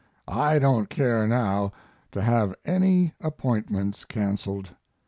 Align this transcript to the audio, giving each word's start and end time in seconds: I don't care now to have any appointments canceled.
I 0.33 0.57
don't 0.57 0.89
care 0.89 1.27
now 1.27 1.73
to 2.11 2.23
have 2.23 2.55
any 2.65 3.13
appointments 3.21 4.03
canceled. 4.03 4.71